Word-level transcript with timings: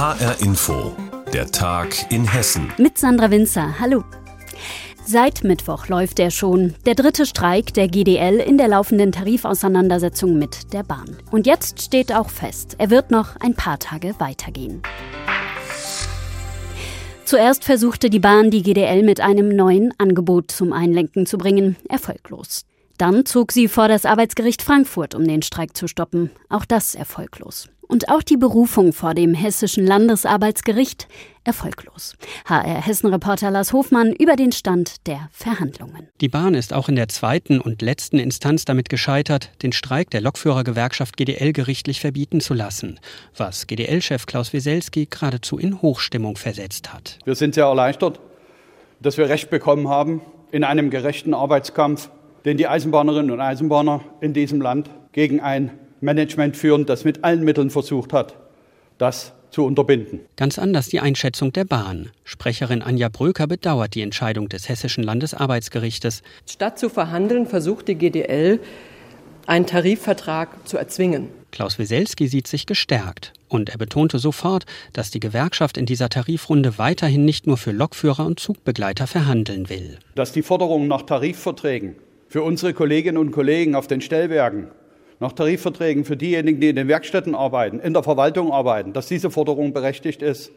HR 0.00 0.40
Info, 0.40 0.96
der 1.30 1.50
Tag 1.50 2.10
in 2.10 2.26
Hessen. 2.26 2.72
Mit 2.78 2.96
Sandra 2.96 3.30
Winzer, 3.30 3.78
hallo. 3.80 4.02
Seit 5.04 5.44
Mittwoch 5.44 5.88
läuft 5.88 6.18
er 6.20 6.30
schon, 6.30 6.72
der 6.86 6.94
dritte 6.94 7.26
Streik 7.26 7.74
der 7.74 7.86
GDL 7.86 8.36
in 8.36 8.56
der 8.56 8.68
laufenden 8.68 9.12
Tarifauseinandersetzung 9.12 10.38
mit 10.38 10.72
der 10.72 10.84
Bahn. 10.84 11.18
Und 11.30 11.46
jetzt 11.46 11.82
steht 11.82 12.14
auch 12.14 12.30
fest, 12.30 12.76
er 12.78 12.88
wird 12.88 13.10
noch 13.10 13.36
ein 13.40 13.52
paar 13.52 13.78
Tage 13.78 14.14
weitergehen. 14.16 14.80
Zuerst 17.26 17.64
versuchte 17.64 18.08
die 18.08 18.20
Bahn 18.20 18.50
die 18.50 18.62
GDL 18.62 19.02
mit 19.02 19.20
einem 19.20 19.50
neuen 19.50 19.92
Angebot 19.98 20.50
zum 20.50 20.72
Einlenken 20.72 21.26
zu 21.26 21.36
bringen, 21.36 21.76
erfolglos. 21.90 22.64
Dann 22.96 23.26
zog 23.26 23.52
sie 23.52 23.68
vor 23.68 23.88
das 23.88 24.06
Arbeitsgericht 24.06 24.62
Frankfurt, 24.62 25.14
um 25.14 25.28
den 25.28 25.42
Streik 25.42 25.76
zu 25.76 25.88
stoppen, 25.88 26.30
auch 26.48 26.64
das 26.64 26.94
erfolglos. 26.94 27.68
Und 27.90 28.08
auch 28.08 28.22
die 28.22 28.36
Berufung 28.36 28.92
vor 28.92 29.14
dem 29.14 29.34
Hessischen 29.34 29.84
Landesarbeitsgericht 29.84 31.08
erfolglos. 31.42 32.14
HR 32.44 32.86
Hessen-Reporter 32.86 33.50
Lars 33.50 33.72
Hofmann 33.72 34.12
über 34.12 34.36
den 34.36 34.52
Stand 34.52 35.08
der 35.08 35.28
Verhandlungen. 35.32 36.06
Die 36.20 36.28
Bahn 36.28 36.54
ist 36.54 36.72
auch 36.72 36.88
in 36.88 36.94
der 36.94 37.08
zweiten 37.08 37.60
und 37.60 37.82
letzten 37.82 38.20
Instanz 38.20 38.64
damit 38.64 38.90
gescheitert, 38.90 39.50
den 39.64 39.72
Streik 39.72 40.08
der 40.10 40.20
Lokführergewerkschaft 40.20 41.16
GDL 41.16 41.52
gerichtlich 41.52 41.98
verbieten 41.98 42.40
zu 42.40 42.54
lassen, 42.54 43.00
was 43.36 43.66
GDL-Chef 43.66 44.24
Klaus 44.24 44.52
Wieselski 44.52 45.06
geradezu 45.06 45.58
in 45.58 45.82
Hochstimmung 45.82 46.36
versetzt 46.36 46.94
hat. 46.94 47.18
Wir 47.24 47.34
sind 47.34 47.56
sehr 47.56 47.64
erleichtert, 47.64 48.20
dass 49.00 49.18
wir 49.18 49.28
Recht 49.28 49.50
bekommen 49.50 49.88
haben 49.88 50.20
in 50.52 50.62
einem 50.62 50.90
gerechten 50.90 51.34
Arbeitskampf, 51.34 52.08
den 52.44 52.56
die 52.56 52.68
Eisenbahnerinnen 52.68 53.32
und 53.32 53.40
Eisenbahner 53.40 54.04
in 54.20 54.32
diesem 54.32 54.60
Land 54.60 54.90
gegen 55.10 55.40
ein 55.40 55.72
Management 56.00 56.56
führen, 56.56 56.86
das 56.86 57.04
mit 57.04 57.24
allen 57.24 57.44
Mitteln 57.44 57.70
versucht 57.70 58.12
hat, 58.12 58.36
das 58.98 59.32
zu 59.50 59.64
unterbinden. 59.64 60.20
Ganz 60.36 60.58
anders 60.58 60.88
die 60.88 61.00
Einschätzung 61.00 61.52
der 61.52 61.64
Bahn. 61.64 62.10
Sprecherin 62.24 62.82
Anja 62.82 63.08
Bröker 63.08 63.46
bedauert 63.46 63.94
die 63.94 64.02
Entscheidung 64.02 64.48
des 64.48 64.68
Hessischen 64.68 65.04
Landesarbeitsgerichtes. 65.04 66.22
Statt 66.48 66.78
zu 66.78 66.88
verhandeln, 66.88 67.46
versucht 67.46 67.88
die 67.88 67.96
GDL, 67.96 68.60
einen 69.46 69.66
Tarifvertrag 69.66 70.68
zu 70.68 70.78
erzwingen. 70.78 71.28
Klaus 71.50 71.78
Wieselski 71.78 72.28
sieht 72.28 72.46
sich 72.46 72.66
gestärkt. 72.66 73.32
Und 73.48 73.70
er 73.70 73.78
betonte 73.78 74.20
sofort, 74.20 74.64
dass 74.92 75.10
die 75.10 75.18
Gewerkschaft 75.18 75.76
in 75.76 75.86
dieser 75.86 76.08
Tarifrunde 76.08 76.78
weiterhin 76.78 77.24
nicht 77.24 77.48
nur 77.48 77.56
für 77.56 77.72
Lokführer 77.72 78.24
und 78.24 78.38
Zugbegleiter 78.38 79.08
verhandeln 79.08 79.68
will. 79.68 79.98
Dass 80.14 80.30
die 80.30 80.42
Forderung 80.42 80.86
nach 80.86 81.02
Tarifverträgen 81.02 81.96
für 82.28 82.42
unsere 82.42 82.72
Kolleginnen 82.72 83.18
und 83.18 83.32
Kollegen 83.32 83.74
auf 83.74 83.88
den 83.88 84.00
Stellwerken 84.00 84.68
nach 85.20 85.32
Tarifverträgen 85.32 86.04
für 86.04 86.16
diejenigen, 86.16 86.60
die 86.60 86.70
in 86.70 86.76
den 86.76 86.88
Werkstätten 86.88 87.34
arbeiten, 87.34 87.78
in 87.78 87.92
der 87.92 88.02
Verwaltung 88.02 88.52
arbeiten, 88.52 88.92
dass 88.92 89.06
diese 89.06 89.30
Forderung 89.30 89.72
berechtigt 89.72 90.22
ist. 90.22 90.50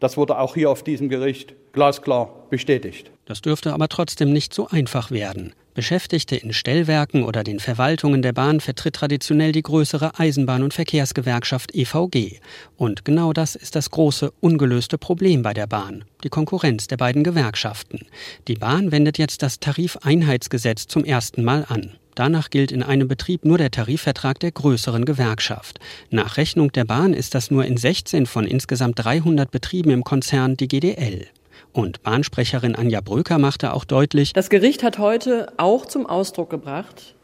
Das 0.00 0.16
wurde 0.16 0.38
auch 0.38 0.54
hier 0.54 0.70
auf 0.70 0.82
diesem 0.82 1.08
Gericht 1.08 1.54
glasklar 1.72 2.46
bestätigt. 2.50 3.10
Das 3.26 3.42
dürfte 3.42 3.72
aber 3.72 3.88
trotzdem 3.88 4.32
nicht 4.32 4.52
so 4.52 4.66
einfach 4.68 5.10
werden. 5.10 5.52
Beschäftigte 5.74 6.34
in 6.36 6.52
Stellwerken 6.52 7.22
oder 7.22 7.44
den 7.44 7.60
Verwaltungen 7.60 8.22
der 8.22 8.32
Bahn 8.32 8.60
vertritt 8.60 8.96
traditionell 8.96 9.52
die 9.52 9.62
größere 9.62 10.18
Eisenbahn- 10.18 10.64
und 10.64 10.74
Verkehrsgewerkschaft 10.74 11.74
EVG. 11.74 12.40
Und 12.76 13.04
genau 13.04 13.32
das 13.32 13.54
ist 13.54 13.76
das 13.76 13.90
große, 13.90 14.32
ungelöste 14.40 14.98
Problem 14.98 15.42
bei 15.42 15.54
der 15.54 15.68
Bahn, 15.68 16.04
die 16.24 16.28
Konkurrenz 16.28 16.88
der 16.88 16.96
beiden 16.96 17.22
Gewerkschaften. 17.22 18.00
Die 18.48 18.56
Bahn 18.56 18.90
wendet 18.90 19.16
jetzt 19.18 19.42
das 19.42 19.60
Tarifeinheitsgesetz 19.60 20.88
zum 20.88 21.04
ersten 21.04 21.44
Mal 21.44 21.64
an. 21.68 21.92
Danach 22.20 22.50
gilt 22.50 22.70
in 22.70 22.82
einem 22.82 23.08
Betrieb 23.08 23.46
nur 23.46 23.56
der 23.56 23.70
Tarifvertrag 23.70 24.38
der 24.40 24.52
größeren 24.52 25.06
Gewerkschaft. 25.06 25.80
Nach 26.10 26.36
Rechnung 26.36 26.70
der 26.70 26.84
Bahn 26.84 27.14
ist 27.14 27.34
das 27.34 27.50
nur 27.50 27.64
in 27.64 27.78
16 27.78 28.26
von 28.26 28.44
insgesamt 28.44 29.02
300 29.02 29.50
Betrieben 29.50 29.88
im 29.88 30.04
Konzern 30.04 30.54
die 30.54 30.68
GDL. 30.68 31.28
Und 31.72 32.02
Bahnsprecherin 32.02 32.74
Anja 32.74 33.00
Bröker 33.00 33.38
machte 33.38 33.72
auch 33.72 33.86
deutlich, 33.86 34.34
das 34.34 34.50
Gericht 34.50 34.82
hat 34.82 34.98
heute 34.98 35.50
auch 35.56 35.86
zum 35.86 36.04
Ausdruck 36.04 36.50
gebracht, 36.50 37.14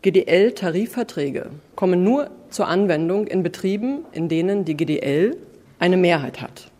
GDL-Tarifverträge 0.00 1.50
kommen 1.76 2.02
nur 2.02 2.30
zur 2.48 2.68
Anwendung 2.68 3.26
in 3.26 3.42
Betrieben, 3.42 4.06
in 4.12 4.30
denen 4.30 4.64
die 4.64 4.78
GDL 4.78 5.36
eine 5.78 5.98
Mehrheit 5.98 6.40
hat. 6.40 6.70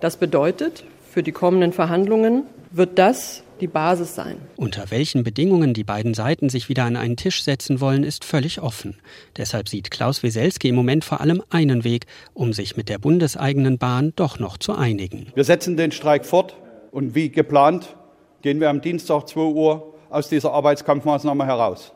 Das 0.00 0.16
bedeutet, 0.16 0.82
für 1.08 1.22
die 1.22 1.30
kommenden 1.30 1.72
Verhandlungen 1.72 2.42
wird 2.72 2.98
das 2.98 3.44
die 3.60 3.66
Basis 3.66 4.14
sein. 4.14 4.36
Unter 4.56 4.90
welchen 4.90 5.24
Bedingungen 5.24 5.74
die 5.74 5.84
beiden 5.84 6.14
Seiten 6.14 6.48
sich 6.48 6.68
wieder 6.68 6.84
an 6.84 6.96
einen 6.96 7.16
Tisch 7.16 7.42
setzen 7.42 7.80
wollen, 7.80 8.04
ist 8.04 8.24
völlig 8.24 8.60
offen. 8.60 8.96
Deshalb 9.36 9.68
sieht 9.68 9.90
Klaus 9.90 10.22
Weselski 10.22 10.68
im 10.68 10.74
Moment 10.74 11.04
vor 11.04 11.20
allem 11.20 11.42
einen 11.50 11.84
Weg, 11.84 12.06
um 12.34 12.52
sich 12.52 12.76
mit 12.76 12.88
der 12.88 12.98
bundeseigenen 12.98 13.78
Bahn 13.78 14.12
doch 14.16 14.38
noch 14.38 14.58
zu 14.58 14.74
einigen. 14.74 15.28
Wir 15.34 15.44
setzen 15.44 15.76
den 15.76 15.92
Streik 15.92 16.26
fort 16.26 16.56
und 16.90 17.14
wie 17.14 17.30
geplant 17.30 17.96
gehen 18.42 18.60
wir 18.60 18.70
am 18.70 18.80
Dienstag 18.80 19.28
2 19.28 19.40
Uhr 19.40 19.94
aus 20.10 20.28
dieser 20.28 20.52
Arbeitskampfmaßnahme 20.52 21.46
heraus. 21.46 21.92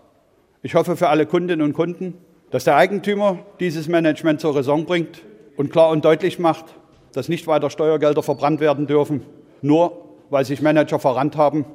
Ich 0.63 0.75
hoffe 0.75 0.97
für 0.97 1.09
alle 1.09 1.27
Kundinnen 1.27 1.65
und 1.65 1.73
Kunden, 1.73 2.15
dass 2.51 2.65
der 2.65 2.77
Eigentümer 2.77 3.39
dieses 3.61 3.89
Management 3.89 4.41
zur 4.41 4.57
Raison 4.57 4.85
bringt 4.85 5.23
und 5.57 5.71
klar 5.71 5.91
und 5.91 6.05
deutlich 6.05 6.39
macht, 6.39 6.65
dass 7.13 7.29
nicht 7.29 7.47
weiter 7.47 7.71
Steuergelder 7.71 8.23
verbrannt 8.23 8.61
werden 8.61 8.87
dürfen, 8.87 9.23
nur 9.63 10.10
weil 10.31 10.45
sich 10.45 10.63
Manager 10.63 10.99
verrannt 10.99 11.37
haben 11.37 11.67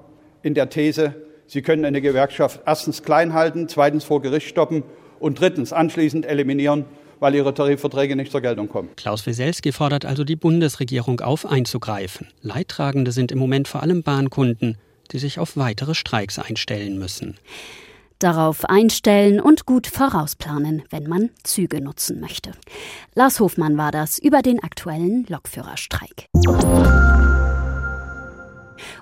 in 0.42 0.54
der 0.54 0.70
These, 0.70 1.16
sie 1.46 1.62
können 1.62 1.86
eine 1.86 2.02
Gewerkschaft 2.02 2.62
erstens 2.66 3.04
klein 3.04 3.34
halten, 3.34 3.68
zweitens 3.68 4.04
vor 4.04 4.22
Gericht 4.22 4.48
stoppen 4.48 4.84
und 5.20 5.40
drittens 5.40 5.74
anschließend 5.74 6.26
eliminieren, 6.26 6.86
weil 7.20 7.36
ihre 7.36 7.54
Tarifverträge 7.54 8.16
nicht 8.16 8.32
zur 8.32 8.42
Geltung 8.42 8.70
kommen. 8.70 8.90
Klaus 8.96 9.26
Wieselski 9.26 9.72
fordert 9.72 10.06
also 10.06 10.24
die 10.24 10.36
Bundesregierung 10.36 11.22
auf, 11.22 11.46
einzugreifen. 11.46 12.28
Leidtragende 12.42 13.12
sind 13.12 13.32
im 13.32 13.38
Moment 13.38 13.68
vor 13.68 13.84
allem 13.84 14.04
Bahnkunden, 14.04 14.78
die 15.12 15.20
sich 15.20 15.40
auf 15.40 15.58
weitere 15.58 15.96
Streiks 15.96 16.40
einstellen 16.40 16.98
müssen. 16.98 17.36
Darauf 18.20 18.64
einstellen 18.66 19.42
und 19.42 19.66
gut 19.66 19.88
vorausplanen, 19.88 20.84
wenn 20.90 21.08
man 21.08 21.32
Züge 21.44 21.82
nutzen 21.82 22.22
möchte. 22.22 22.52
Lars 23.14 23.40
Hofmann 23.40 23.78
war 23.78 23.92
das 23.92 24.20
über 24.20 24.42
den 24.42 24.64
aktuellen 24.64 25.26
Lokführerstreik. 25.28 26.28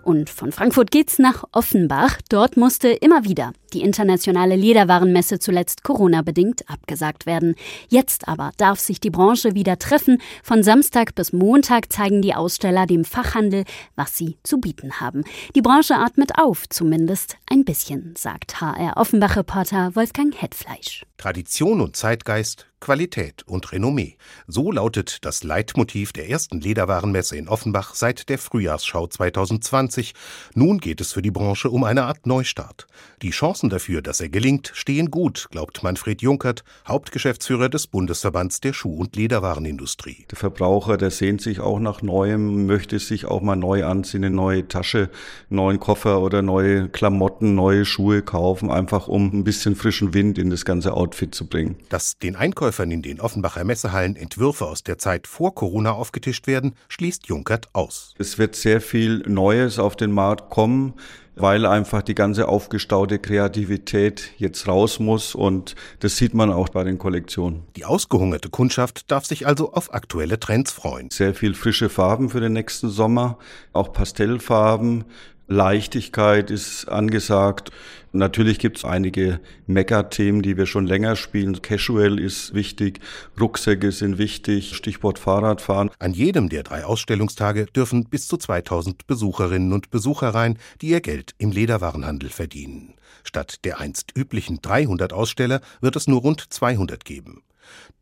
Und 0.03 0.29
von 0.29 0.51
Frankfurt 0.51 0.91
geht's 0.91 1.19
nach 1.19 1.43
Offenbach. 1.51 2.19
Dort 2.29 2.57
musste 2.57 2.89
immer 2.89 3.23
wieder 3.23 3.53
die 3.73 3.81
internationale 3.81 4.55
Lederwarenmesse 4.55 5.39
zuletzt 5.39 5.83
Corona-bedingt 5.83 6.69
abgesagt 6.69 7.25
werden. 7.25 7.55
Jetzt 7.89 8.27
aber 8.27 8.51
darf 8.57 8.79
sich 8.79 8.99
die 8.99 9.09
Branche 9.09 9.55
wieder 9.55 9.79
treffen. 9.79 10.21
Von 10.43 10.63
Samstag 10.63 11.15
bis 11.15 11.33
Montag 11.33 11.91
zeigen 11.91 12.21
die 12.21 12.35
Aussteller 12.35 12.85
dem 12.85 13.03
Fachhandel, 13.03 13.65
was 13.95 14.17
sie 14.17 14.37
zu 14.43 14.59
bieten 14.59 14.99
haben. 14.99 15.23
Die 15.55 15.61
Branche 15.61 15.95
atmet 15.95 16.37
auf, 16.37 16.69
zumindest 16.69 17.37
ein 17.49 17.65
bisschen, 17.65 18.13
sagt 18.15 18.61
HR 18.61 18.97
Offenbach-Reporter 18.97 19.95
Wolfgang 19.95 20.39
Hetfleisch. 20.39 21.05
Tradition 21.17 21.81
und 21.81 21.95
Zeitgeist, 21.95 22.67
Qualität 22.83 23.43
und 23.47 23.71
Renommee. 23.71 24.17
So 24.45 24.69
lautet 24.69 25.23
das 25.23 25.43
Leitmotiv 25.43 26.11
der 26.11 26.29
ersten 26.29 26.59
Lederwarenmesse 26.59 27.37
in 27.37 27.47
Offenbach 27.47 27.95
seit 27.95 28.27
der 28.27 28.37
Frühjahrsschau 28.37 29.07
2020. 29.07 30.13
Nun 30.53 30.79
geht 30.79 30.99
es 30.99 31.13
für 31.13 31.21
die 31.21 31.31
Branche 31.31 31.69
um 31.69 31.85
eine 31.85 32.03
Art 32.03 32.27
Neustart. 32.27 32.87
Die 33.21 33.29
Chancen 33.29 33.69
dafür, 33.69 34.01
dass 34.01 34.19
er 34.19 34.27
gelingt, 34.27 34.71
stehen 34.73 35.11
gut, 35.11 35.47
glaubt 35.49 35.81
Manfred 35.81 36.21
Junkert, 36.21 36.65
Hauptgeschäftsführer 36.85 37.69
des 37.69 37.87
Bundesverbands 37.87 38.59
der 38.59 38.73
Schuh- 38.73 38.97
und 38.97 39.15
Lederwarenindustrie. 39.15 40.25
Der 40.29 40.37
Verbraucher, 40.37 40.97
der 40.97 41.09
sehnt 41.09 41.41
sich 41.41 41.61
auch 41.61 41.79
nach 41.79 42.01
Neuem, 42.01 42.65
möchte 42.65 42.99
sich 42.99 43.23
auch 43.23 43.41
mal 43.41 43.55
neu 43.55 43.85
anziehen, 43.85 44.25
eine 44.25 44.35
neue 44.35 44.67
Tasche, 44.67 45.09
neuen 45.47 45.79
Koffer 45.79 46.19
oder 46.19 46.41
neue 46.41 46.89
Klamotten, 46.89 47.55
neue 47.55 47.85
Schuhe 47.85 48.23
kaufen, 48.23 48.69
einfach 48.69 49.07
um 49.07 49.33
ein 49.33 49.45
bisschen 49.45 49.77
frischen 49.77 50.13
Wind 50.13 50.37
in 50.37 50.49
das 50.49 50.65
ganze 50.65 50.93
Outfit 50.93 51.33
zu 51.33 51.47
bringen. 51.47 51.77
Dass 51.87 52.17
den 52.19 52.35
Einkäufern 52.73 52.91
in 52.91 53.01
den 53.03 53.21
Offenbacher 53.21 53.63
Messehallen 53.63 54.15
Entwürfe 54.15 54.65
aus 54.65 54.83
der 54.83 54.97
Zeit 54.97 55.27
vor 55.27 55.53
Corona 55.53 55.91
aufgetischt 55.91 56.47
werden, 56.47 56.73
schließt 56.89 57.27
Junkert 57.27 57.69
aus. 57.73 58.15
Es 58.17 58.39
wird 58.39 58.55
sehr 58.55 58.81
viel 58.81 59.19
Neues 59.27 59.77
auf 59.77 59.95
den 59.95 60.11
Markt 60.11 60.49
kommen 60.49 60.95
weil 61.35 61.65
einfach 61.65 62.01
die 62.01 62.15
ganze 62.15 62.47
aufgestaute 62.47 63.19
Kreativität 63.19 64.31
jetzt 64.37 64.67
raus 64.67 64.99
muss 64.99 65.33
und 65.35 65.75
das 65.99 66.17
sieht 66.17 66.33
man 66.33 66.51
auch 66.51 66.69
bei 66.69 66.83
den 66.83 66.97
Kollektionen. 66.97 67.63
Die 67.75 67.85
ausgehungerte 67.85 68.49
Kundschaft 68.49 69.09
darf 69.09 69.25
sich 69.25 69.47
also 69.47 69.73
auf 69.73 69.93
aktuelle 69.93 70.39
Trends 70.39 70.71
freuen. 70.71 71.09
Sehr 71.09 71.33
viel 71.33 71.53
frische 71.55 71.89
Farben 71.89 72.29
für 72.29 72.39
den 72.39 72.53
nächsten 72.53 72.89
Sommer, 72.89 73.37
auch 73.71 73.93
Pastellfarben, 73.93 75.05
Leichtigkeit 75.47 76.49
ist 76.49 76.85
angesagt. 76.85 77.71
Natürlich 78.11 78.59
gibt 78.59 78.77
es 78.77 78.85
einige 78.85 79.39
Mega-Themen, 79.67 80.41
die 80.41 80.55
wir 80.55 80.65
schon 80.65 80.87
länger 80.87 81.15
spielen. 81.15 81.61
Casual 81.61 82.19
ist 82.19 82.53
wichtig, 82.53 82.99
Rucksäcke 83.39 83.91
sind 83.91 84.17
wichtig, 84.17 84.75
Stichwort 84.75 85.19
Fahrradfahren. 85.19 85.89
An 85.99 86.13
jedem 86.13 86.49
der 86.49 86.63
drei 86.63 86.85
Ausstellungstage 86.85 87.65
dürfen 87.65 88.05
bis 88.05 88.27
zu 88.27 88.37
2000 88.37 89.05
Besucherinnen 89.05 89.73
und 89.73 89.89
Besucher 89.89 90.29
rein, 90.29 90.57
die 90.81 90.87
ihr 90.87 91.01
Geld 91.01 91.33
im 91.37 91.51
Lederwarenhandel 91.51 92.29
verdienen. 92.29 92.93
Statt 93.23 93.65
der 93.65 93.79
einst 93.79 94.15
üblichen 94.17 94.59
300 94.61 95.13
Aussteller 95.13 95.61
wird 95.81 95.95
es 95.95 96.07
nur 96.07 96.21
rund 96.21 96.41
200 96.53 97.03
geben. 97.05 97.42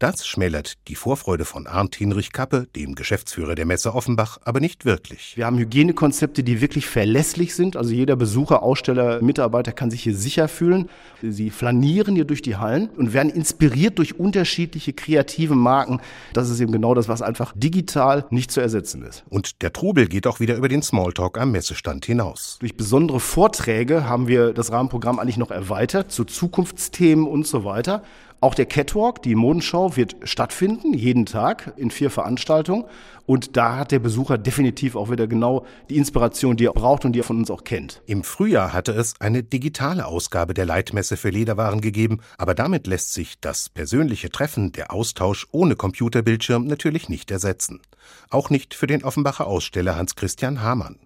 Das 0.01 0.25
schmälert 0.25 0.87
die 0.87 0.95
Vorfreude 0.95 1.45
von 1.45 1.67
Arndt 1.67 1.95
Hinrich 1.95 2.31
Kappe, 2.31 2.67
dem 2.75 2.95
Geschäftsführer 2.95 3.53
der 3.53 3.67
Messe 3.67 3.93
Offenbach, 3.93 4.39
aber 4.43 4.59
nicht 4.59 4.83
wirklich. 4.83 5.37
Wir 5.37 5.45
haben 5.45 5.59
Hygienekonzepte, 5.59 6.43
die 6.43 6.59
wirklich 6.59 6.87
verlässlich 6.87 7.53
sind. 7.53 7.77
Also 7.77 7.93
jeder 7.93 8.15
Besucher, 8.15 8.63
Aussteller, 8.63 9.21
Mitarbeiter 9.21 9.71
kann 9.71 9.91
sich 9.91 10.01
hier 10.01 10.15
sicher 10.15 10.47
fühlen. 10.47 10.89
Sie 11.21 11.51
flanieren 11.51 12.15
hier 12.15 12.25
durch 12.25 12.41
die 12.41 12.55
Hallen 12.55 12.89
und 12.89 13.13
werden 13.13 13.31
inspiriert 13.31 13.99
durch 13.99 14.19
unterschiedliche 14.19 14.93
kreative 14.93 15.53
Marken. 15.53 16.01
Das 16.33 16.49
ist 16.49 16.59
eben 16.59 16.71
genau 16.71 16.95
das, 16.95 17.07
was 17.07 17.21
einfach 17.21 17.53
digital 17.55 18.25
nicht 18.31 18.49
zu 18.49 18.59
ersetzen 18.59 19.03
ist. 19.03 19.23
Und 19.29 19.61
der 19.61 19.71
Trubel 19.71 20.07
geht 20.07 20.25
auch 20.25 20.39
wieder 20.39 20.55
über 20.55 20.67
den 20.67 20.81
Smalltalk 20.81 21.37
am 21.37 21.51
Messestand 21.51 22.07
hinaus. 22.07 22.57
Durch 22.59 22.75
besondere 22.75 23.19
Vorträge 23.19 24.09
haben 24.09 24.27
wir 24.27 24.53
das 24.53 24.71
Rahmenprogramm 24.71 25.19
eigentlich 25.19 25.37
noch 25.37 25.51
erweitert 25.51 26.11
zu 26.11 26.25
Zukunftsthemen 26.25 27.27
und 27.27 27.45
so 27.45 27.63
weiter. 27.65 28.01
Auch 28.43 28.55
der 28.55 28.65
Catwalk, 28.65 29.21
die 29.21 29.35
Modenschau, 29.35 29.95
wird 29.95 30.15
stattfinden, 30.23 30.95
jeden 30.95 31.27
Tag 31.27 31.73
in 31.77 31.91
vier 31.91 32.09
Veranstaltungen. 32.09 32.85
Und 33.27 33.55
da 33.55 33.77
hat 33.77 33.91
der 33.91 33.99
Besucher 33.99 34.39
definitiv 34.39 34.95
auch 34.95 35.11
wieder 35.11 35.27
genau 35.27 35.63
die 35.91 35.97
Inspiration, 35.97 36.57
die 36.57 36.65
er 36.65 36.73
braucht 36.73 37.05
und 37.05 37.13
die 37.13 37.19
er 37.19 37.23
von 37.23 37.37
uns 37.37 37.51
auch 37.51 37.63
kennt. 37.63 38.01
Im 38.07 38.23
Frühjahr 38.23 38.73
hatte 38.73 38.93
es 38.93 39.13
eine 39.21 39.43
digitale 39.43 40.07
Ausgabe 40.07 40.55
der 40.55 40.65
Leitmesse 40.65 41.17
für 41.17 41.29
Lederwaren 41.29 41.81
gegeben, 41.81 42.17
aber 42.39 42.55
damit 42.55 42.87
lässt 42.87 43.13
sich 43.13 43.39
das 43.39 43.69
persönliche 43.69 44.31
Treffen, 44.31 44.71
der 44.71 44.91
Austausch 44.91 45.45
ohne 45.51 45.75
Computerbildschirm 45.75 46.65
natürlich 46.65 47.09
nicht 47.09 47.29
ersetzen. 47.29 47.79
Auch 48.31 48.49
nicht 48.49 48.73
für 48.73 48.87
den 48.87 49.03
Offenbacher 49.03 49.45
Aussteller 49.45 49.97
Hans-Christian 49.97 50.63
Hamann. 50.63 50.97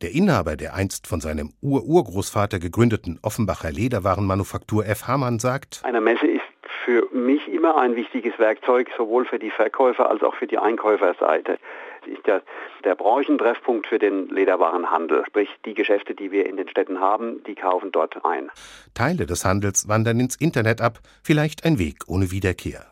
Der 0.00 0.12
Inhaber 0.12 0.56
der 0.56 0.72
einst 0.72 1.06
von 1.06 1.20
seinem 1.20 1.52
Ur-Urgroßvater 1.60 2.58
gegründeten 2.58 3.18
Offenbacher 3.20 3.70
Lederwarenmanufaktur 3.70 4.86
F. 4.86 5.06
Hamann 5.06 5.38
sagt, 5.38 5.82
eine 5.84 6.00
Messe 6.00 6.26
ist 6.26 6.49
für 6.90 7.06
mich 7.12 7.46
immer 7.46 7.76
ein 7.76 7.94
wichtiges 7.94 8.36
Werkzeug, 8.38 8.90
sowohl 8.96 9.24
für 9.24 9.38
die 9.38 9.50
Verkäufer 9.50 10.10
als 10.10 10.24
auch 10.24 10.34
für 10.34 10.48
die 10.48 10.58
Einkäuferseite. 10.58 11.58
Es 12.02 12.18
ist 12.18 12.26
ja 12.26 12.40
der 12.82 12.96
Branchentreffpunkt 12.96 13.86
für 13.86 14.00
den 14.00 14.28
Lederwarenhandel. 14.28 15.22
Sprich, 15.26 15.48
die 15.64 15.74
Geschäfte, 15.74 16.16
die 16.16 16.32
wir 16.32 16.46
in 16.46 16.56
den 16.56 16.68
Städten 16.68 16.98
haben, 16.98 17.44
die 17.44 17.54
kaufen 17.54 17.92
dort 17.92 18.24
ein. 18.24 18.50
Teile 18.94 19.26
des 19.26 19.44
Handels 19.44 19.86
wandern 19.86 20.18
ins 20.18 20.34
Internet 20.34 20.80
ab, 20.80 20.98
vielleicht 21.22 21.64
ein 21.64 21.78
Weg 21.78 22.08
ohne 22.08 22.32
Wiederkehr. 22.32 22.86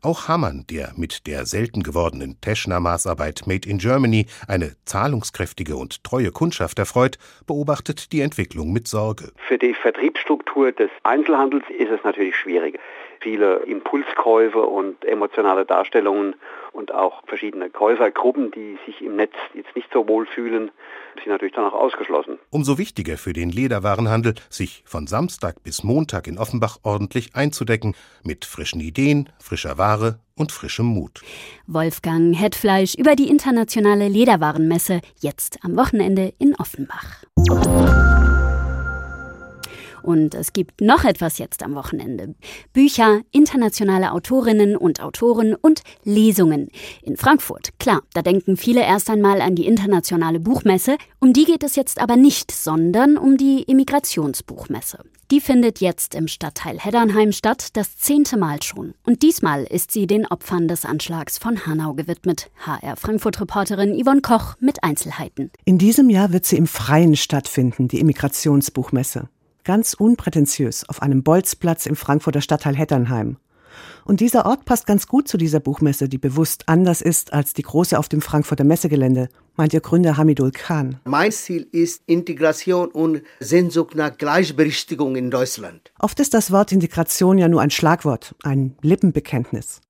Auch 0.00 0.28
Hamann, 0.28 0.64
der 0.70 0.92
mit 0.96 1.26
der 1.26 1.44
selten 1.44 1.82
gewordenen 1.82 2.38
Teschner-Maßarbeit 2.40 3.46
Made 3.46 3.68
in 3.68 3.76
Germany 3.76 4.24
eine 4.48 4.72
zahlungskräftige 4.86 5.76
und 5.76 6.02
treue 6.04 6.30
Kundschaft 6.30 6.78
erfreut, 6.78 7.18
beobachtet 7.46 8.12
die 8.12 8.22
Entwicklung 8.22 8.72
mit 8.72 8.88
Sorge. 8.88 9.32
Für 9.36 9.58
die 9.58 9.74
Vertriebsstruktur 9.74 10.72
des 10.72 10.88
Einzelhandels 11.02 11.64
ist 11.78 11.90
es 11.90 12.02
natürlich 12.04 12.34
schwierig 12.36 12.80
viele 13.26 13.56
Impulskäufe 13.64 14.60
und 14.60 15.04
emotionale 15.04 15.64
Darstellungen 15.64 16.36
und 16.72 16.94
auch 16.94 17.24
verschiedene 17.26 17.70
Käufergruppen, 17.70 18.52
die 18.52 18.78
sich 18.86 19.02
im 19.02 19.16
Netz 19.16 19.32
jetzt 19.52 19.74
nicht 19.74 19.88
so 19.92 20.06
wohl 20.06 20.26
fühlen, 20.26 20.70
sind 21.16 21.32
natürlich 21.32 21.54
dann 21.54 21.64
auch 21.64 21.72
ausgeschlossen. 21.72 22.38
Umso 22.50 22.78
wichtiger 22.78 23.16
für 23.16 23.32
den 23.32 23.50
Lederwarenhandel, 23.50 24.34
sich 24.48 24.84
von 24.86 25.08
Samstag 25.08 25.64
bis 25.64 25.82
Montag 25.82 26.28
in 26.28 26.38
Offenbach 26.38 26.78
ordentlich 26.84 27.34
einzudecken, 27.34 27.96
mit 28.22 28.44
frischen 28.44 28.80
Ideen, 28.80 29.28
frischer 29.40 29.76
Ware 29.76 30.20
und 30.36 30.52
frischem 30.52 30.86
Mut. 30.86 31.22
Wolfgang 31.66 32.32
Hetfleisch 32.38 32.94
über 32.94 33.16
die 33.16 33.28
internationale 33.28 34.06
Lederwarenmesse, 34.06 35.00
jetzt 35.18 35.58
am 35.64 35.76
Wochenende 35.76 36.32
in 36.38 36.54
Offenbach. 36.54 37.24
Und 40.06 40.36
es 40.36 40.52
gibt 40.52 40.80
noch 40.80 41.04
etwas 41.04 41.38
jetzt 41.38 41.64
am 41.64 41.74
Wochenende. 41.74 42.36
Bücher, 42.72 43.22
internationale 43.32 44.12
Autorinnen 44.12 44.76
und 44.76 45.00
Autoren 45.02 45.56
und 45.56 45.82
Lesungen. 46.04 46.68
In 47.02 47.16
Frankfurt, 47.16 47.76
klar, 47.80 48.02
da 48.14 48.22
denken 48.22 48.56
viele 48.56 48.82
erst 48.82 49.10
einmal 49.10 49.40
an 49.40 49.56
die 49.56 49.66
internationale 49.66 50.38
Buchmesse. 50.38 50.96
Um 51.18 51.32
die 51.32 51.44
geht 51.44 51.64
es 51.64 51.74
jetzt 51.74 52.00
aber 52.00 52.14
nicht, 52.14 52.52
sondern 52.52 53.18
um 53.18 53.36
die 53.36 53.64
Immigrationsbuchmesse. 53.64 55.00
Die 55.32 55.40
findet 55.40 55.80
jetzt 55.80 56.14
im 56.14 56.28
Stadtteil 56.28 56.78
Heddernheim 56.78 57.32
statt, 57.32 57.70
das 57.72 57.96
zehnte 57.96 58.36
Mal 58.36 58.62
schon. 58.62 58.94
Und 59.04 59.22
diesmal 59.22 59.64
ist 59.64 59.90
sie 59.90 60.06
den 60.06 60.24
Opfern 60.24 60.68
des 60.68 60.84
Anschlags 60.84 61.36
von 61.36 61.66
Hanau 61.66 61.94
gewidmet. 61.94 62.48
HR 62.64 62.94
Frankfurt-Reporterin 62.94 64.00
Yvonne 64.00 64.20
Koch 64.20 64.54
mit 64.60 64.84
Einzelheiten. 64.84 65.50
In 65.64 65.78
diesem 65.78 66.10
Jahr 66.10 66.32
wird 66.32 66.44
sie 66.44 66.56
im 66.56 66.68
Freien 66.68 67.16
stattfinden, 67.16 67.88
die 67.88 67.98
Immigrationsbuchmesse 67.98 69.28
ganz 69.66 69.94
unprätentiös 69.94 70.88
auf 70.88 71.02
einem 71.02 71.24
Bolzplatz 71.24 71.86
im 71.86 71.96
Frankfurter 71.96 72.40
Stadtteil 72.40 72.76
Hetternheim. 72.76 73.36
Und 74.04 74.20
dieser 74.20 74.46
Ort 74.46 74.64
passt 74.64 74.86
ganz 74.86 75.08
gut 75.08 75.26
zu 75.26 75.36
dieser 75.36 75.58
Buchmesse, 75.58 76.08
die 76.08 76.18
bewusst 76.18 76.68
anders 76.68 77.02
ist 77.02 77.32
als 77.32 77.52
die 77.52 77.62
große 77.62 77.98
auf 77.98 78.08
dem 78.08 78.22
Frankfurter 78.22 78.62
Messegelände, 78.62 79.28
meint 79.56 79.74
ihr 79.74 79.80
Gründer 79.80 80.16
Hamidul 80.16 80.52
Khan. 80.52 81.00
Mein 81.04 81.32
Ziel 81.32 81.66
ist 81.72 82.02
Integration 82.06 82.88
und 82.88 83.22
Sehnsucht 83.40 83.96
nach 83.96 84.16
Gleichberechtigung 84.16 85.16
in 85.16 85.32
Deutschland. 85.32 85.90
Oft 85.98 86.20
ist 86.20 86.32
das 86.32 86.52
Wort 86.52 86.70
Integration 86.70 87.36
ja 87.36 87.48
nur 87.48 87.60
ein 87.60 87.70
Schlagwort, 87.70 88.36
ein 88.44 88.76
Lippenbekenntnis. 88.82 89.80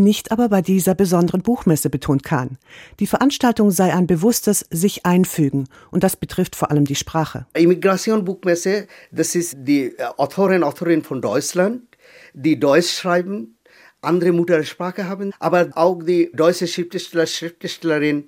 Nicht 0.00 0.30
aber 0.30 0.48
bei 0.48 0.62
dieser 0.62 0.94
besonderen 0.94 1.42
Buchmesse, 1.42 1.90
betont 1.90 2.22
Kahn. 2.22 2.56
Die 3.00 3.08
Veranstaltung 3.08 3.72
sei 3.72 3.92
ein 3.92 4.06
bewusstes 4.06 4.64
sich 4.70 5.04
einfügen 5.04 5.64
und 5.90 6.04
das 6.04 6.14
betrifft 6.14 6.54
vor 6.54 6.70
allem 6.70 6.84
die 6.84 6.94
Sprache. 6.94 7.46
Immigration 7.54 8.24
Buchmesse, 8.24 8.86
das 9.10 9.34
ist 9.34 9.56
die 9.58 9.86
äh, 9.86 10.04
Autorin, 10.16 10.62
Autorin 10.62 11.02
von 11.02 11.20
Deutschland, 11.20 11.82
die 12.32 12.60
Deutsch 12.60 12.90
schreiben, 12.92 13.56
andere 14.00 14.30
Muttersprache 14.30 15.08
haben, 15.08 15.32
aber 15.40 15.70
auch 15.74 16.00
die 16.00 16.30
deutsche 16.32 16.68
Schriftsteller, 16.68 17.26
Schriftstellerin, 17.26 18.26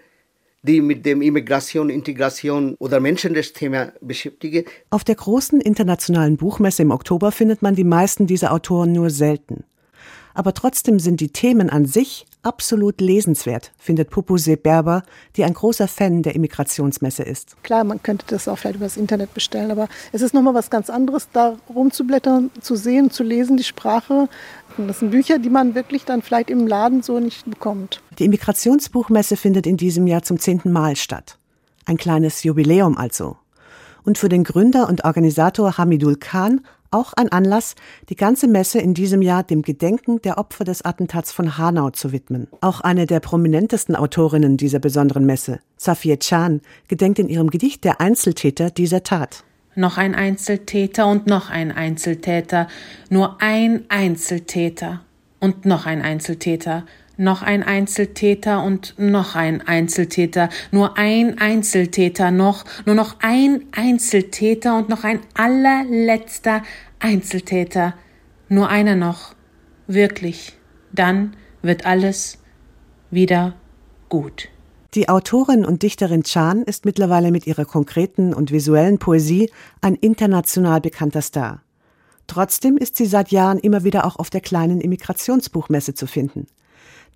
die 0.64 0.80
mit 0.80 1.06
dem 1.06 1.22
Immigration, 1.22 1.88
Integration 1.88 2.74
oder 2.80 2.98
Menschenrechtsthema 2.98 3.92
beschäftigen. 4.00 4.64
Auf 4.90 5.04
der 5.04 5.14
großen 5.14 5.60
internationalen 5.60 6.36
Buchmesse 6.36 6.82
im 6.82 6.90
Oktober 6.90 7.30
findet 7.30 7.62
man 7.62 7.76
die 7.76 7.84
meisten 7.84 8.26
dieser 8.26 8.52
Autoren 8.52 8.90
nur 8.90 9.10
selten 9.10 9.62
aber 10.34 10.54
trotzdem 10.54 10.98
sind 10.98 11.20
die 11.20 11.32
Themen 11.32 11.70
an 11.70 11.86
sich 11.86 12.26
absolut 12.42 13.00
lesenswert, 13.00 13.72
findet 13.78 14.10
Pupuse 14.10 14.56
Berber, 14.56 15.02
die 15.36 15.44
ein 15.44 15.54
großer 15.54 15.88
Fan 15.88 16.22
der 16.22 16.34
Immigrationsmesse 16.34 17.22
ist. 17.22 17.62
Klar, 17.62 17.84
man 17.84 18.02
könnte 18.02 18.24
das 18.28 18.48
auch 18.48 18.56
vielleicht 18.56 18.76
über 18.76 18.86
das 18.86 18.96
Internet 18.96 19.34
bestellen, 19.34 19.70
aber 19.70 19.88
es 20.12 20.22
ist 20.22 20.32
nochmal 20.32 20.54
was 20.54 20.70
ganz 20.70 20.88
anderes, 20.88 21.28
da 21.32 21.56
rumzublättern, 21.68 22.50
zu 22.60 22.76
sehen, 22.76 23.10
zu 23.10 23.22
lesen, 23.22 23.56
die 23.56 23.64
Sprache. 23.64 24.28
Das 24.78 25.00
sind 25.00 25.10
Bücher, 25.10 25.38
die 25.38 25.50
man 25.50 25.74
wirklich 25.74 26.04
dann 26.04 26.22
vielleicht 26.22 26.48
im 26.48 26.66
Laden 26.66 27.02
so 27.02 27.20
nicht 27.20 27.48
bekommt. 27.48 28.00
Die 28.18 28.24
Immigrationsbuchmesse 28.24 29.36
findet 29.36 29.66
in 29.66 29.76
diesem 29.76 30.06
Jahr 30.06 30.22
zum 30.22 30.38
zehnten 30.38 30.72
Mal 30.72 30.96
statt. 30.96 31.36
Ein 31.84 31.96
kleines 31.96 32.42
Jubiläum 32.44 32.96
also. 32.96 33.36
Und 34.02 34.16
für 34.16 34.28
den 34.28 34.44
Gründer 34.44 34.88
und 34.88 35.04
Organisator 35.04 35.76
Hamidul 35.76 36.16
Khan 36.16 36.62
auch 36.90 37.12
ein 37.12 37.30
Anlass, 37.30 37.74
die 38.08 38.16
ganze 38.16 38.48
Messe 38.48 38.80
in 38.80 38.94
diesem 38.94 39.22
Jahr 39.22 39.42
dem 39.42 39.62
Gedenken 39.62 40.20
der 40.22 40.38
Opfer 40.38 40.64
des 40.64 40.82
Attentats 40.82 41.32
von 41.32 41.56
Hanau 41.56 41.90
zu 41.90 42.12
widmen. 42.12 42.48
Auch 42.60 42.80
eine 42.80 43.06
der 43.06 43.20
prominentesten 43.20 43.96
Autorinnen 43.96 44.56
dieser 44.56 44.78
besonderen 44.78 45.24
Messe, 45.24 45.60
Safie 45.76 46.16
Chan, 46.18 46.60
gedenkt 46.88 47.18
in 47.18 47.28
ihrem 47.28 47.50
Gedicht 47.50 47.84
der 47.84 48.00
Einzeltäter 48.00 48.70
dieser 48.70 49.02
Tat. 49.02 49.44
Noch 49.76 49.98
ein 49.98 50.14
Einzeltäter 50.14 51.06
und 51.06 51.26
noch 51.26 51.48
ein 51.48 51.70
Einzeltäter, 51.70 52.66
nur 53.08 53.40
ein 53.40 53.84
Einzeltäter 53.88 55.00
und 55.38 55.64
noch 55.64 55.86
ein 55.86 56.02
Einzeltäter, 56.02 56.84
noch 57.20 57.42
ein 57.42 57.62
Einzeltäter 57.62 58.64
und 58.64 58.94
noch 58.96 59.34
ein 59.36 59.60
Einzeltäter, 59.60 60.48
nur 60.70 60.96
ein 60.96 61.38
Einzeltäter 61.38 62.30
noch, 62.30 62.64
nur 62.86 62.94
noch 62.94 63.16
ein 63.20 63.66
Einzeltäter 63.72 64.76
und 64.78 64.88
noch 64.88 65.04
ein 65.04 65.20
allerletzter 65.34 66.62
Einzeltäter, 66.98 67.94
nur 68.48 68.68
einer 68.70 68.96
noch, 68.96 69.34
wirklich, 69.86 70.56
dann 70.92 71.36
wird 71.62 71.84
alles 71.84 72.38
wieder 73.10 73.54
gut. 74.08 74.48
Die 74.94 75.08
Autorin 75.08 75.64
und 75.64 75.82
Dichterin 75.82 76.24
Chan 76.24 76.62
ist 76.62 76.86
mittlerweile 76.86 77.30
mit 77.30 77.46
ihrer 77.46 77.66
konkreten 77.66 78.32
und 78.32 78.50
visuellen 78.50 78.98
Poesie 78.98 79.50
ein 79.82 79.94
international 79.94 80.80
bekannter 80.80 81.22
Star. 81.22 81.62
Trotzdem 82.26 82.76
ist 82.76 82.96
sie 82.96 83.06
seit 83.06 83.30
Jahren 83.30 83.58
immer 83.58 83.84
wieder 83.84 84.06
auch 84.06 84.16
auf 84.16 84.30
der 84.30 84.40
kleinen 84.40 84.80
Immigrationsbuchmesse 84.80 85.94
zu 85.94 86.06
finden. 86.06 86.46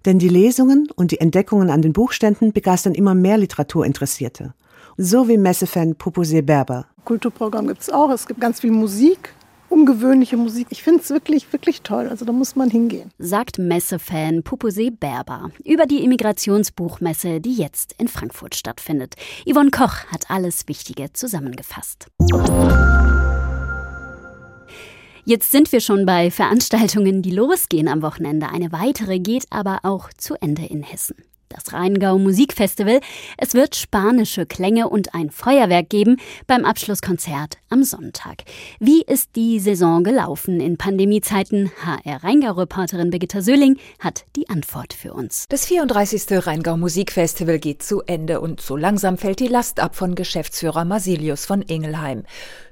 Denn 0.05 0.19
die 0.19 0.29
Lesungen 0.29 0.89
und 0.97 1.11
die 1.11 1.21
Entdeckungen 1.21 1.71
an 1.71 1.83
den 1.83 1.93
Buchständen 1.93 2.53
begeistern 2.53 2.95
immer 2.95 3.15
mehr 3.15 3.39
Literaturinteressierte. 3.39 4.55
So 4.97 5.29
wie 5.29 5.39
Messefan 5.39 5.95
Pupuse 5.97 6.43
Berber. 6.43 6.87
Kulturprogramm 7.05 7.67
gibt 7.69 7.83
es 7.83 7.91
auch. 7.91 8.11
Es 8.11 8.27
gibt 8.27 8.41
ganz 8.41 8.61
viel 8.61 8.71
Musik, 8.71 9.35
ungewöhnliche 9.69 10.37
Musik. 10.37 10.69
Ich 10.71 10.83
finde 10.83 11.01
es 11.01 11.11
wirklich, 11.11 11.53
wirklich 11.53 11.83
toll. 11.83 12.09
Also 12.09 12.25
da 12.25 12.33
muss 12.33 12.55
man 12.55 12.71
hingehen. 12.71 13.11
Sagt 13.19 13.59
Messefan 13.59 14.43
Pupuse 14.43 14.91
Berber 14.91 15.51
über 15.65 15.87
die 15.87 16.05
Immigrationsbuchmesse, 16.05 17.41
die 17.41 17.55
jetzt 17.55 17.95
in 17.99 18.09
Frankfurt 18.09 18.55
stattfindet. 18.55 19.15
Yvonne 19.51 19.71
Koch 19.71 20.05
hat 20.13 20.31
alles 20.31 20.69
Wichtige 20.69 21.13
zusammengefasst. 21.13 22.07
Jetzt 25.26 25.52
sind 25.52 25.73
wir 25.73 25.81
schon 25.81 26.04
bei 26.04 26.31
Veranstaltungen, 26.31 27.23
die 27.23 27.31
losgehen 27.31 27.88
am 27.88 28.02
Wochenende. 28.02 28.50
Eine 28.50 28.73
weitere 28.73 29.19
geht 29.19 29.47
aber 29.49 29.81
auch 29.83 30.11
zu 30.19 30.35
Ende 30.35 30.66
in 30.66 30.83
Hessen 30.83 31.16
das 31.54 31.73
Rheingau 31.73 32.19
Musikfestival. 32.19 33.00
Es 33.37 33.54
wird 33.54 33.76
spanische 33.76 34.47
Klänge 34.47 34.88
und 34.88 35.14
ein 35.14 35.31
Feuerwerk 35.31 35.88
geben 35.88 36.16
beim 36.47 36.64
Abschlusskonzert 36.64 37.59
am 37.71 37.85
Sonntag. 37.85 38.45
Wie 38.81 39.02
ist 39.02 39.37
die 39.37 39.61
Saison 39.61 40.02
gelaufen 40.04 40.61
in 40.61 40.76
Pandemiezeiten? 40.76 41.71
HR 41.85 42.25
Rheingau-Reporterin 42.25 43.11
Birgitta 43.11 43.40
Söhling 43.40 43.78
hat 44.00 44.25
die 44.37 44.49
Antwort 44.49 44.93
für 44.93 45.14
uns. 45.14 45.47
Das 45.49 45.66
34. 45.66 46.47
Rheingau 46.47 46.76
Musikfestival 46.76 47.59
geht 47.59 47.83
zu 47.83 48.02
Ende 48.02 48.40
und 48.40 48.61
so 48.61 48.76
langsam 48.76 49.16
fällt 49.16 49.40
die 49.40 49.49
Last 49.49 49.81
ab 49.81 49.95
von 49.95 50.14
Geschäftsführer 50.14 50.85
Masilius 50.85 51.47
von 51.47 51.62
Ingelheim. 51.62 52.25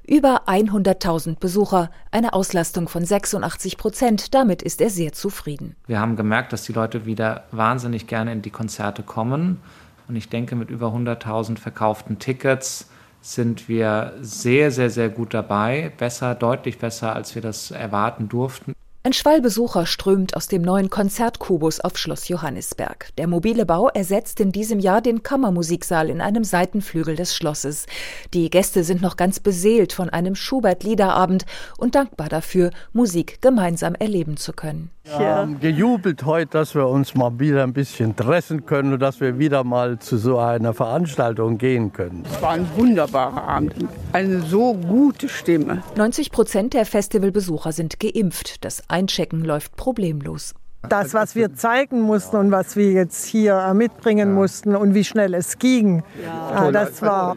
Über 0.06 0.49
100.000 0.49 1.38
Besucher, 1.38 1.90
eine 2.11 2.32
Auslastung 2.32 2.88
von 2.88 3.04
86 3.04 3.78
Prozent. 3.78 4.35
Damit 4.35 4.61
ist 4.61 4.80
er 4.80 4.90
sehr 4.90 5.12
zufrieden. 5.12 5.76
Wir 5.87 6.00
haben 6.00 6.16
gemerkt, 6.16 6.52
dass 6.52 6.64
die 6.64 6.73
Leute 6.73 7.06
wieder 7.06 7.44
wahnsinnig 7.52 8.09
gerne 8.09 8.32
in 8.32 8.42
die 8.42 8.50
Konzerte 8.50 9.04
kommen. 9.04 9.61
Und 10.09 10.16
ich 10.16 10.28
denke, 10.28 10.56
mit 10.56 10.71
über 10.71 10.88
100.000 10.88 11.56
verkauften 11.56 12.18
Tickets 12.18 12.88
sind 13.21 13.68
wir 13.68 14.14
sehr, 14.21 14.73
sehr, 14.73 14.90
sehr 14.90 15.09
gut 15.09 15.32
dabei. 15.32 15.92
Besser, 15.97 16.35
deutlich 16.35 16.78
besser, 16.78 17.14
als 17.14 17.37
wir 17.37 17.42
das 17.42 17.71
erwarten 17.71 18.28
durften. 18.28 18.75
Ein 19.04 19.14
Schwall 19.14 19.40
Besucher 19.40 19.85
strömt 19.85 20.37
aus 20.37 20.47
dem 20.47 20.62
neuen 20.62 20.88
Konzertkubus 20.88 21.80
auf 21.80 21.99
Schloss 21.99 22.28
Johannisberg. 22.28 23.09
Der 23.18 23.26
mobile 23.26 23.66
Bau 23.66 23.88
ersetzt 23.88 24.38
in 24.38 24.52
diesem 24.52 24.78
Jahr 24.78 25.00
den 25.00 25.25
Kammermusiksaal 25.25 26.09
in 26.09 26.21
einem 26.21 26.44
Seitenflügel 26.44 27.16
des 27.16 27.35
Schlosses. 27.35 27.87
Die 28.32 28.49
Gäste 28.49 28.85
sind 28.85 29.02
noch 29.02 29.16
ganz 29.16 29.40
beseelt 29.40 29.92
von 29.92 30.09
einem 30.09 30.37
Schubert-Liederabend 30.37 31.47
und 31.78 31.97
dankbar 31.97 32.28
dafür, 32.28 32.71
Musik 32.92 33.42
gemeinsam 33.42 33.97
erleben 33.97 34.37
zu 34.37 34.52
können. 34.52 34.92
Wir 35.04 35.35
haben 35.35 35.59
gejubelt 35.59 36.25
heute, 36.25 36.52
dass 36.52 36.76
wir 36.76 36.87
uns 36.87 37.16
mal 37.16 37.40
wieder 37.40 37.64
ein 37.64 37.73
bisschen 37.73 38.14
dressen 38.14 38.66
können 38.66 38.92
und 38.92 39.00
dass 39.00 39.21
wir 39.21 39.37
wieder 39.37 39.64
mal 39.64 39.99
zu 39.99 40.16
so 40.16 40.38
einer 40.38 40.75
Veranstaltung 40.75 41.59
gehen 41.59 41.92
können. 41.92 42.23
Es 42.25 42.40
war 42.40 42.52
ein 42.52 42.68
wunderbarer 42.76 43.42
Abend, 43.42 43.75
eine 44.12 44.42
so 44.42 44.75
gute 44.75 45.28
Stimme. 45.28 45.83
90 45.97 46.31
Prozent 46.31 46.75
der 46.75 46.87
Festivalbesucher 46.87 47.73
sind 47.73 47.99
geimpft. 47.99 48.64
Das 48.64 48.88
Einchecken 48.88 49.45
läuft 49.45 49.76
problemlos. 49.76 50.54
Das, 50.88 51.14
was 51.14 51.37
wir 51.37 51.54
zeigen 51.54 52.00
mussten 52.00 52.37
und 52.37 52.50
was 52.50 52.75
wir 52.75 52.90
jetzt 52.90 53.25
hier 53.25 53.73
mitbringen 53.73 54.31
ja. 54.31 54.35
mussten 54.35 54.75
und 54.75 54.95
wie 54.95 55.04
schnell 55.04 55.33
es 55.35 55.59
ging, 55.59 56.02
ja. 56.25 56.73
das 56.73 57.00
war 57.02 57.37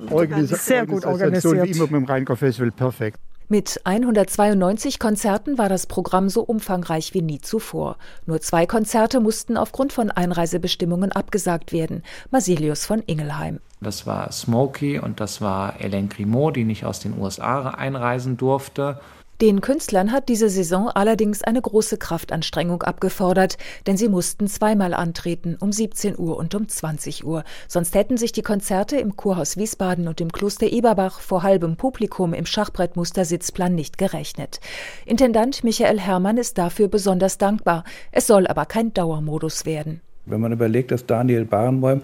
sehr 0.50 0.88
gut 0.88 1.06
organisiert. 1.06 1.64
Wie 1.64 1.72
immer 1.72 1.88
beim 1.88 2.06
Rheingau 2.06 2.36
Festival 2.36 2.72
perfekt. 2.72 3.20
Mit 3.48 3.80
192 3.84 4.98
Konzerten 4.98 5.60
war 5.60 5.70
das 5.70 5.86
Programm 5.86 6.30
so 6.30 6.42
umfangreich 6.42 7.14
wie 7.14 7.22
nie 7.22 7.40
zuvor. 7.40 7.98
Nur 8.26 8.42
zwei 8.42 8.66
Konzerte 8.66 9.20
mussten 9.20 9.56
aufgrund 9.56 9.94
von 9.94 10.10
Einreisebestimmungen 10.10 11.12
abgesagt 11.12 11.72
werden. 11.72 12.02
Masilius 12.32 12.88
von 12.88 13.04
Ingelheim. 13.06 13.60
Das 13.82 14.08
war 14.08 14.32
Smokey 14.32 15.00
und 15.00 15.20
das 15.20 15.42
war 15.42 15.76
Hélène 15.78 16.08
Grimaud, 16.08 16.56
die 16.56 16.64
nicht 16.64 16.86
aus 16.86 17.00
den 17.00 17.20
USA 17.20 17.70
einreisen 17.70 18.38
durfte. 18.38 19.00
Den 19.42 19.60
Künstlern 19.60 20.14
hat 20.14 20.30
diese 20.30 20.48
Saison 20.48 20.88
allerdings 20.88 21.44
eine 21.44 21.62
große 21.62 21.98
Kraftanstrengung 21.98 22.84
abgefordert, 22.84 23.58
denn 23.86 23.98
sie 23.98 24.08
mussten 24.08 24.48
zweimal 24.48 24.94
antreten, 24.94 25.58
um 25.60 25.74
17 25.74 26.18
Uhr 26.18 26.38
und 26.38 26.56
um 26.56 26.70
20 26.70 27.26
Uhr. 27.26 27.44
Sonst 27.68 27.96
hätten 27.96 28.16
sich 28.16 28.32
die 28.32 28.44
Konzerte 28.44 28.96
im 28.96 29.18
Kurhaus 29.18 29.58
Wiesbaden 29.58 30.08
und 30.08 30.22
im 30.22 30.32
Kloster 30.32 30.68
Eberbach 30.68 31.20
vor 31.20 31.44
halbem 31.44 31.76
Publikum 31.76 32.34
im 32.34 32.46
Schachbrettmuster-Sitzplan 32.46 33.76
nicht 33.76 33.98
gerechnet. 33.98 34.62
Intendant 35.06 35.66
Michael 35.66 36.00
Herrmann 36.00 36.38
ist 36.38 36.58
dafür 36.58 36.88
besonders 36.88 37.38
dankbar. 37.38 37.84
Es 38.14 38.28
soll 38.28 38.48
aber 38.48 38.66
kein 38.66 38.94
Dauermodus 38.94 39.66
werden. 39.66 40.00
Wenn 40.26 40.42
man 40.42 40.52
überlegt, 40.52 40.92
dass 40.92 41.06
Daniel 41.06 41.46
Barenboim 41.46 42.02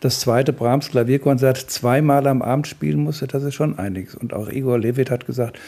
das 0.00 0.20
zweite 0.20 0.52
Brahms 0.52 0.90
Klavierkonzert 0.90 1.58
zweimal 1.58 2.26
am 2.26 2.42
Abend 2.42 2.66
spielen 2.66 3.00
musste, 3.00 3.26
das 3.26 3.42
ist 3.42 3.54
schon 3.54 3.78
einiges. 3.78 4.14
Und 4.14 4.32
auch 4.32 4.48
Igor 4.48 4.78
Levit 4.78 5.10
hat 5.10 5.26
gesagt, 5.26 5.58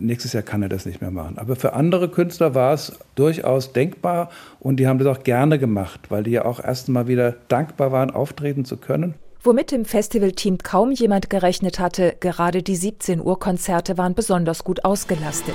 Nächstes 0.00 0.32
Jahr 0.32 0.42
kann 0.42 0.62
er 0.62 0.68
das 0.68 0.86
nicht 0.86 1.00
mehr 1.00 1.10
machen. 1.10 1.38
Aber 1.38 1.56
für 1.56 1.72
andere 1.72 2.08
Künstler 2.08 2.54
war 2.54 2.72
es 2.72 2.92
durchaus 3.14 3.72
denkbar 3.72 4.30
und 4.60 4.76
die 4.76 4.86
haben 4.86 4.98
das 4.98 5.08
auch 5.08 5.24
gerne 5.24 5.58
gemacht, 5.58 6.10
weil 6.10 6.22
die 6.22 6.32
ja 6.32 6.44
auch 6.44 6.62
erst 6.62 6.88
mal 6.88 7.08
wieder 7.08 7.34
dankbar 7.48 7.92
waren, 7.92 8.10
auftreten 8.10 8.64
zu 8.64 8.76
können. 8.76 9.14
Womit 9.42 9.72
im 9.72 9.84
Festivalteam 9.84 10.58
kaum 10.58 10.90
jemand 10.90 11.30
gerechnet 11.30 11.78
hatte, 11.78 12.14
gerade 12.20 12.62
die 12.62 12.76
17 12.76 13.20
Uhr 13.20 13.38
Konzerte 13.38 13.96
waren 13.96 14.14
besonders 14.14 14.64
gut 14.64 14.84
ausgelastet. 14.84 15.54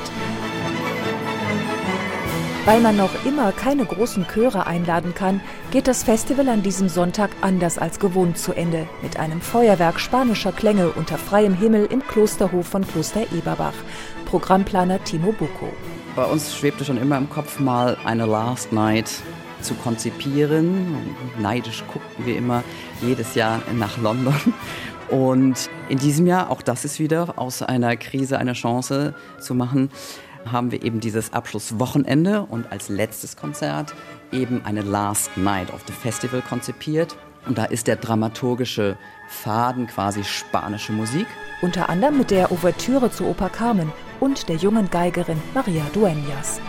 Weil 2.65 2.79
man 2.79 2.95
noch 2.95 3.25
immer 3.25 3.51
keine 3.51 3.83
großen 3.83 4.25
Chöre 4.25 4.65
einladen 4.67 5.13
kann, 5.13 5.41
geht 5.71 5.85
das 5.85 6.03
Festival 6.03 6.47
an 6.47 6.63
diesem 6.63 6.87
Sonntag 6.87 7.31
anders 7.41 7.77
als 7.77 7.99
gewohnt 7.99 8.37
zu 8.37 8.53
Ende, 8.53 8.87
mit 9.01 9.17
einem 9.17 9.41
Feuerwerk 9.41 9.99
spanischer 9.99 10.53
Klänge 10.53 10.91
unter 10.91 11.17
freiem 11.17 11.55
Himmel 11.55 11.87
im 11.87 12.01
Klosterhof 12.07 12.65
von 12.65 12.87
Kloster 12.87 13.23
Eberbach. 13.33 13.73
Programmplaner 14.27 15.03
Timo 15.03 15.33
Bucco. 15.33 15.73
Bei 16.15 16.23
uns 16.23 16.55
schwebte 16.55 16.85
schon 16.85 16.95
immer 16.95 17.17
im 17.17 17.29
Kopf 17.29 17.59
mal 17.59 17.97
eine 18.05 18.25
Last 18.25 18.71
Night 18.71 19.11
zu 19.59 19.73
konzipieren. 19.73 20.95
Neidisch 21.39 21.83
guckten 21.91 22.25
wir 22.25 22.37
immer 22.37 22.63
jedes 23.01 23.35
Jahr 23.35 23.61
nach 23.73 23.97
London. 23.97 24.33
Und 25.09 25.69
in 25.89 25.97
diesem 25.97 26.25
Jahr, 26.27 26.49
auch 26.49 26.61
das 26.61 26.85
ist 26.85 26.97
wieder 26.97 27.33
aus 27.35 27.61
einer 27.61 27.97
Krise 27.97 28.39
eine 28.39 28.53
Chance 28.53 29.13
zu 29.41 29.53
machen, 29.53 29.89
haben 30.51 30.71
wir 30.71 30.83
eben 30.83 30.99
dieses 30.99 31.33
Abschlusswochenende 31.33 32.41
und 32.41 32.71
als 32.71 32.89
letztes 32.89 33.35
Konzert 33.35 33.93
eben 34.31 34.63
eine 34.65 34.81
Last 34.81 35.37
Night 35.37 35.73
of 35.73 35.81
the 35.87 35.93
Festival 35.93 36.41
konzipiert. 36.41 37.15
Und 37.45 37.57
da 37.57 37.65
ist 37.65 37.87
der 37.87 37.97
dramaturgische 37.97 38.97
Faden 39.27 39.87
quasi 39.87 40.23
spanische 40.23 40.93
Musik. 40.93 41.27
Unter 41.61 41.89
anderem 41.89 42.17
mit 42.17 42.31
der 42.31 42.51
Ouvertüre 42.51 43.11
zu 43.11 43.25
Oper 43.25 43.49
Carmen 43.49 43.91
und 44.19 44.47
der 44.47 44.55
jungen 44.55 44.89
Geigerin 44.89 45.41
Maria 45.53 45.83
Dueñas. 45.93 46.59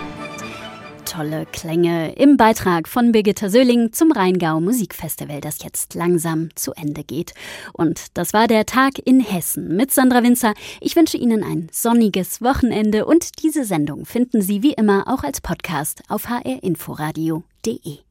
Tolle 1.14 1.46
Klänge 1.46 2.12
im 2.16 2.36
Beitrag 2.36 2.88
von 2.88 3.12
Birgitta 3.12 3.48
Söhling 3.48 3.92
zum 3.92 4.10
Rheingau 4.10 4.58
Musikfestival, 4.58 5.40
das 5.40 5.62
jetzt 5.62 5.94
langsam 5.94 6.48
zu 6.56 6.72
Ende 6.72 7.04
geht. 7.04 7.34
Und 7.72 8.06
das 8.14 8.32
war 8.32 8.48
der 8.48 8.66
Tag 8.66 8.98
in 8.98 9.20
Hessen 9.20 9.76
mit 9.76 9.92
Sandra 9.92 10.24
Winzer. 10.24 10.54
Ich 10.80 10.96
wünsche 10.96 11.16
Ihnen 11.16 11.44
ein 11.44 11.68
sonniges 11.70 12.42
Wochenende 12.42 13.06
und 13.06 13.44
diese 13.44 13.64
Sendung 13.64 14.06
finden 14.06 14.42
Sie 14.42 14.64
wie 14.64 14.72
immer 14.72 15.04
auch 15.06 15.22
als 15.22 15.40
Podcast 15.40 16.02
auf 16.08 16.28
hrinforadio.de. 16.28 18.03